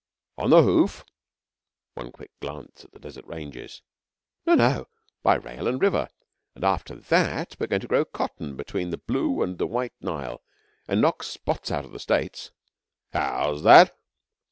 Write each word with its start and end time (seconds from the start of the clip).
'On 0.39 0.49
the 0.49 0.63
hoof?' 0.63 1.05
One 1.93 2.11
quick 2.11 2.31
glance 2.39 2.83
at 2.85 2.91
the 2.91 2.97
Desert 2.97 3.23
ranges. 3.27 3.83
'No, 4.47 4.55
no! 4.55 4.87
By 5.21 5.35
rail 5.35 5.67
and 5.67 5.79
River. 5.79 6.09
And 6.55 6.63
after 6.63 6.95
that 6.95 7.55
we're 7.59 7.67
going 7.67 7.81
to 7.81 7.87
grow 7.87 8.03
cotton 8.05 8.55
between 8.55 8.89
the 8.89 8.97
Blue 8.97 9.43
and 9.43 9.59
the 9.59 9.67
White 9.67 9.93
Nile 10.01 10.41
and 10.87 11.01
knock 11.01 11.21
spots 11.21 11.69
out 11.69 11.85
of 11.85 11.91
the 11.91 11.99
States.' 11.99 12.49
'Ha 13.13 13.45
ow's 13.45 13.61
that?' 13.61 13.95